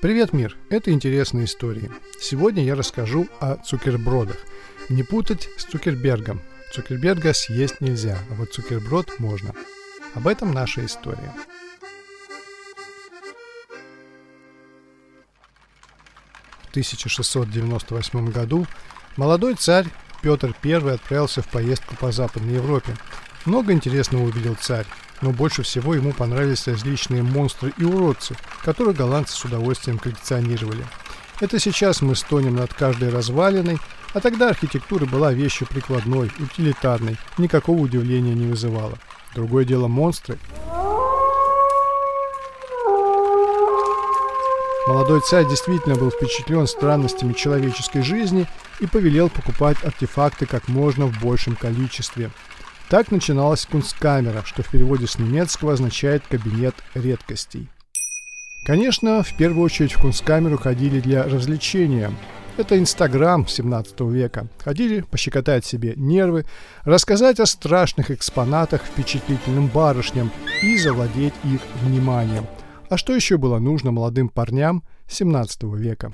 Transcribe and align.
Привет, 0.00 0.32
мир! 0.32 0.56
Это 0.70 0.90
интересные 0.90 1.46
истории. 1.46 1.90
Сегодня 2.20 2.62
я 2.62 2.74
расскажу 2.74 3.28
о 3.40 3.56
цукербродах. 3.56 4.36
Не 4.88 5.02
путать 5.02 5.48
с 5.56 5.64
Цукербергом. 5.64 6.40
Цукерберга 6.72 7.32
съесть 7.32 7.80
нельзя, 7.80 8.18
а 8.30 8.34
вот 8.34 8.52
цукерброд 8.52 9.18
можно. 9.18 9.52
Об 10.14 10.28
этом 10.28 10.52
наша 10.52 10.84
история. 10.84 11.32
В 16.62 16.70
1698 16.70 18.30
году 18.30 18.66
молодой 19.16 19.54
царь 19.54 19.86
Петр 20.22 20.54
I 20.62 20.94
отправился 20.94 21.42
в 21.42 21.48
поездку 21.48 21.96
по 21.96 22.12
Западной 22.12 22.54
Европе. 22.54 22.96
Много 23.44 23.72
интересного 23.72 24.24
увидел 24.24 24.54
царь 24.56 24.86
но 25.20 25.30
больше 25.30 25.62
всего 25.62 25.94
ему 25.94 26.12
понравились 26.12 26.66
различные 26.66 27.22
монстры 27.22 27.72
и 27.78 27.84
уродцы, 27.84 28.36
которых 28.64 28.96
голландцы 28.96 29.34
с 29.34 29.44
удовольствием 29.44 29.98
коллекционировали. 29.98 30.84
Это 31.40 31.58
сейчас 31.58 32.00
мы 32.00 32.16
стонем 32.16 32.56
над 32.56 32.72
каждой 32.72 33.10
развалиной, 33.10 33.78
а 34.14 34.20
тогда 34.20 34.48
архитектура 34.48 35.04
была 35.04 35.32
вещью 35.32 35.66
прикладной, 35.66 36.30
утилитарной, 36.38 37.18
никакого 37.36 37.78
удивления 37.78 38.34
не 38.34 38.46
вызывала. 38.46 38.98
Другое 39.34 39.66
дело 39.66 39.88
монстры. 39.88 40.38
Молодой 44.86 45.20
царь 45.20 45.46
действительно 45.48 45.96
был 45.96 46.10
впечатлен 46.10 46.66
странностями 46.66 47.32
человеческой 47.32 48.02
жизни 48.02 48.46
и 48.78 48.86
повелел 48.86 49.28
покупать 49.28 49.82
артефакты 49.82 50.46
как 50.46 50.68
можно 50.68 51.06
в 51.06 51.20
большем 51.20 51.56
количестве. 51.56 52.30
Так 52.88 53.10
начиналась 53.10 53.66
кунсткамера, 53.66 54.42
что 54.44 54.62
в 54.62 54.70
переводе 54.70 55.08
с 55.08 55.18
немецкого 55.18 55.72
означает 55.72 56.22
«кабинет 56.28 56.74
редкостей». 56.94 57.68
Конечно, 58.64 59.24
в 59.24 59.36
первую 59.36 59.64
очередь 59.64 59.92
в 59.92 60.00
кунсткамеру 60.00 60.56
ходили 60.56 61.00
для 61.00 61.24
развлечения. 61.24 62.12
Это 62.56 62.78
Инстаграм 62.78 63.46
17 63.46 64.00
века. 64.02 64.46
Ходили 64.64 65.00
пощекотать 65.00 65.64
себе 65.64 65.94
нервы, 65.96 66.46
рассказать 66.84 67.40
о 67.40 67.46
страшных 67.46 68.12
экспонатах 68.12 68.82
впечатлительным 68.82 69.66
барышням 69.66 70.30
и 70.62 70.78
завладеть 70.78 71.34
их 71.44 71.60
вниманием. 71.82 72.46
А 72.88 72.96
что 72.96 73.12
еще 73.12 73.36
было 73.36 73.58
нужно 73.58 73.90
молодым 73.90 74.28
парням 74.28 74.84
17 75.08 75.64
века? 75.74 76.12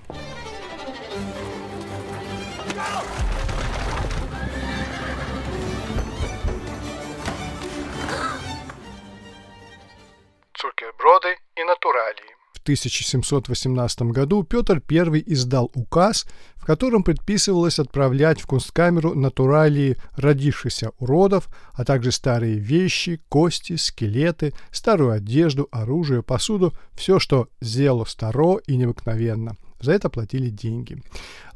1718 12.62 14.02
году 14.02 14.42
Петр 14.44 14.82
I 14.88 15.22
издал 15.27 15.70
указ, 15.74 16.27
в 16.56 16.64
котором 16.64 17.02
предписывалось 17.02 17.78
отправлять 17.78 18.41
в 18.41 18.46
кунсткамеру 18.46 19.14
натуралии 19.14 19.96
родившихся 20.16 20.92
уродов, 20.98 21.48
а 21.72 21.84
также 21.84 22.12
старые 22.12 22.56
вещи, 22.56 23.20
кости, 23.28 23.77
скелеты, 23.77 24.55
старую 24.70 25.10
одежду, 25.10 25.68
оружие, 25.72 26.22
посуду, 26.22 26.72
все, 26.94 27.18
что 27.18 27.48
зело 27.60 28.05
старо 28.05 28.58
и 28.66 28.77
необыкновенно. 28.77 29.56
За 29.83 29.92
это 29.92 30.08
платили 30.08 30.48
деньги. 30.48 31.02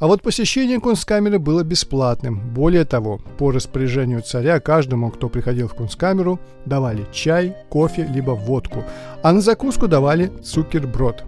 А 0.00 0.08
вот 0.08 0.20
посещение 0.20 0.80
кунсткамеры 0.80 1.38
было 1.38 1.62
бесплатным. 1.62 2.40
Более 2.40 2.84
того, 2.84 3.18
по 3.38 3.52
распоряжению 3.52 4.22
царя 4.22 4.58
каждому, 4.58 5.10
кто 5.12 5.28
приходил 5.28 5.68
в 5.68 5.74
кунсткамеру, 5.74 6.40
давали 6.64 7.06
чай, 7.12 7.56
кофе, 7.70 8.04
либо 8.12 8.32
водку, 8.32 8.82
а 9.22 9.32
на 9.32 9.40
закуску 9.40 9.86
давали 9.86 10.26
цукерброд. 10.42 11.24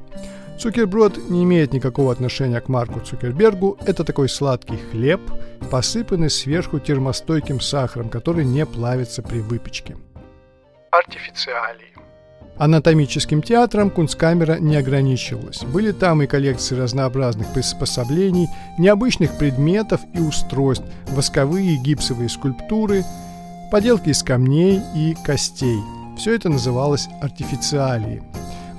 Цукерброд 0.58 1.30
не 1.30 1.44
имеет 1.44 1.72
никакого 1.72 2.10
отношения 2.10 2.60
к 2.60 2.68
Марку 2.68 2.98
Цукербергу. 2.98 3.78
Это 3.86 4.02
такой 4.02 4.28
сладкий 4.28 4.76
хлеб, 4.90 5.20
посыпанный 5.70 6.30
сверху 6.30 6.80
термостойким 6.80 7.60
сахаром, 7.60 8.08
который 8.08 8.44
не 8.44 8.66
плавится 8.66 9.22
при 9.22 9.38
выпечке. 9.38 9.96
Артифициалии. 10.90 12.07
Анатомическим 12.58 13.40
театром 13.40 13.88
Кунсткамера 13.88 14.58
не 14.58 14.76
ограничивалась. 14.76 15.62
Были 15.62 15.92
там 15.92 16.22
и 16.22 16.26
коллекции 16.26 16.74
разнообразных 16.74 17.52
приспособлений, 17.52 18.48
необычных 18.78 19.38
предметов 19.38 20.00
и 20.12 20.18
устройств, 20.18 20.84
восковые 21.10 21.74
и 21.74 21.76
гипсовые 21.76 22.28
скульптуры, 22.28 23.04
поделки 23.70 24.08
из 24.08 24.24
камней 24.24 24.80
и 24.96 25.16
костей. 25.24 25.78
Все 26.16 26.34
это 26.34 26.48
называлось 26.48 27.08
артифициалией. 27.20 28.22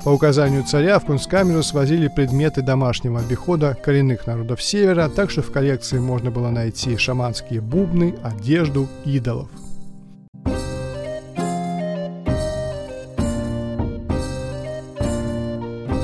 По 0.03 0.09
указанию 0.09 0.63
царя 0.63 0.99
в 0.99 1.05
Кунсткамеру 1.05 1.63
свозили 1.63 2.09
предметы 2.09 2.61
домашнего 2.61 3.19
обихода 3.19 3.75
коренных 3.81 4.27
народов 4.27 4.61
Севера, 4.61 5.09
так 5.09 5.29
что 5.29 5.41
в 5.41 5.51
коллекции 5.51 5.99
можно 5.99 6.31
было 6.31 6.49
найти 6.49 6.97
шаманские 6.97 7.61
бубны, 7.61 8.15
одежду, 8.23 8.87
идолов. 9.05 9.49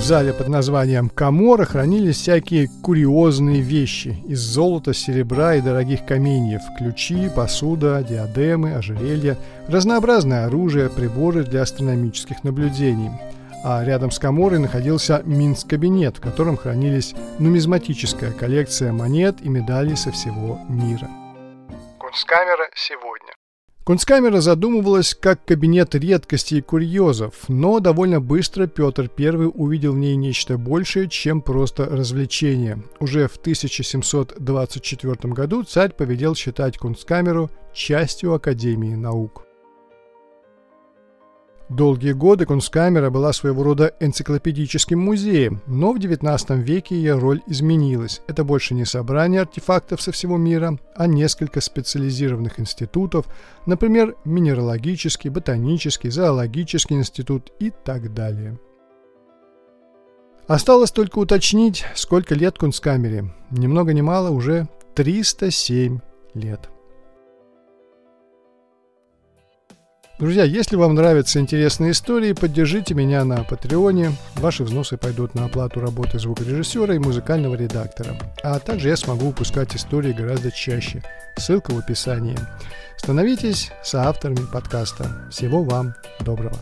Зале 0.05 0.33
под 0.33 0.49
названием 0.49 1.09
«Камора» 1.09 1.66
хранились 1.66 2.17
всякие 2.17 2.69
курьезные 2.83 3.61
вещи 3.61 4.21
из 4.27 4.39
золота, 4.39 4.93
серебра 4.93 5.55
и 5.55 5.61
дорогих 5.61 6.05
каменьев, 6.05 6.61
ключи, 6.77 7.27
посуда, 7.35 8.05
диадемы, 8.07 8.75
ожерелья, 8.75 9.35
разнообразное 9.67 10.45
оружие, 10.45 10.91
приборы 10.91 11.43
для 11.43 11.63
астрономических 11.63 12.43
наблюдений. 12.43 13.09
А 13.63 13.83
рядом 13.83 14.11
с 14.11 14.19
Каморой 14.19 14.59
находился 14.59 15.23
Минск-кабинет, 15.25 16.17
в 16.17 16.22
котором 16.22 16.55
хранились 16.55 17.16
нумизматическая 17.39 18.31
коллекция 18.31 18.91
монет 18.91 19.37
и 19.41 19.49
медалей 19.49 19.97
со 19.97 20.11
всего 20.11 20.59
мира. 20.69 21.09
Кунсткамера 21.97 22.69
сегодня. 22.75 23.33
Кунсткамера 23.85 24.41
задумывалась 24.41 25.13
как 25.13 25.46
кабинет 25.46 25.94
редкостей 25.94 26.57
и 26.57 26.62
курьезов, 26.62 27.47
но 27.50 27.79
довольно 27.79 28.19
быстро 28.19 28.66
Петр 28.66 29.12
I 29.16 29.46
увидел 29.46 29.94
в 29.94 30.00
ней 30.00 30.16
нечто 30.16 30.57
большее, 30.57 31.07
чем 31.07 31.40
просто 31.40 31.85
развлечение. 31.85 32.81
Уже 33.00 33.28
в 33.28 33.38
1724 33.38 35.34
году 35.35 35.62
царь 35.62 35.94
повелел 35.94 36.34
считать 36.34 36.79
Кунсткамеру 36.79 37.51
частью 37.75 38.34
Академии 38.34 38.96
наук. 38.96 39.44
Долгие 41.70 42.12
годы 42.12 42.46
Кунсткамера 42.46 43.09
была 43.09 43.34
своего 43.34 43.64
рода 43.64 43.96
энциклопедическим 44.00 45.00
музеем, 45.00 45.62
но 45.66 45.94
в 45.94 45.98
XIX 45.98 46.62
веке 46.62 46.96
ее 46.96 47.18
роль 47.18 47.42
изменилась. 47.48 48.22
Это 48.28 48.44
больше 48.44 48.76
не 48.76 48.86
собрание 48.86 49.42
артефактов 49.42 50.00
со 50.00 50.12
всего 50.12 50.38
мира, 50.38 50.78
а 50.96 51.08
несколько 51.08 51.62
специализированных 51.62 52.59
институтов, 52.59 53.26
например, 53.66 54.16
Минералогический, 54.26 55.31
Ботанический, 55.31 56.12
Зоологический 56.12 56.98
институт 56.98 57.52
и 57.59 57.72
так 57.72 58.14
далее. 58.14 58.59
Осталось 60.47 60.92
только 60.92 61.18
уточнить, 61.18 61.84
сколько 61.96 62.36
лет 62.36 62.59
Кунсткамере. 62.59 63.34
Ни 63.50 63.66
много 63.66 63.94
ни 63.94 64.02
мало, 64.02 64.30
уже 64.30 64.68
307 64.94 66.00
лет. 66.36 66.70
Друзья, 70.18 70.46
если 70.46 70.78
вам 70.78 70.96
нравятся 70.96 71.42
интересные 71.42 71.92
истории, 71.92 72.31
поддержите 72.31 72.94
меня 72.94 73.26
на 73.26 73.44
Патреоне. 73.44 74.14
Ваши 74.36 74.64
взносы 74.64 74.96
пойдут 74.96 75.36
на 75.36 75.44
оплату 75.46 75.81
работы 75.81 76.20
звукорежиссера 76.20 76.96
и 76.96 77.00
музыкального 77.00 77.56
редактора. 77.56 78.16
А 78.42 78.59
также 78.59 78.88
я 78.88 78.96
смогу 78.96 79.28
выпускать 79.28 79.76
истории 79.76 80.14
гораздо 80.14 80.52
чаще. 80.52 81.03
Ссылка 81.36 81.72
в 81.72 81.80
описании. 81.80 82.38
Становитесь 82.96 83.72
соавторами 83.84 84.46
подкаста. 84.53 85.28
Всего 85.31 85.64
вам 85.64 85.96
доброго. 86.22 86.56